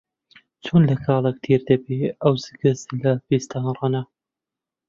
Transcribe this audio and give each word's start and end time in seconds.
چۆن 0.63 0.81
لە 0.89 0.95
کاڵەک 1.03 1.37
تێر 1.43 1.61
دەبێ 1.69 1.99
ئەو 2.21 2.33
زگ 2.45 2.61
زلە 2.81 3.11
بێستان 3.27 3.65
ڕنە؟ 3.79 4.01